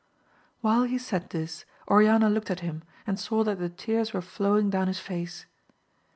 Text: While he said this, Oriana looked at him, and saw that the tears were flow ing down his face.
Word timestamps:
While 0.61 0.85
he 0.85 0.97
said 0.97 1.29
this, 1.29 1.63
Oriana 1.87 2.27
looked 2.27 2.49
at 2.49 2.61
him, 2.61 2.81
and 3.05 3.19
saw 3.19 3.43
that 3.43 3.59
the 3.59 3.69
tears 3.69 4.13
were 4.13 4.21
flow 4.23 4.57
ing 4.57 4.71
down 4.71 4.87
his 4.87 4.99
face. 4.99 5.45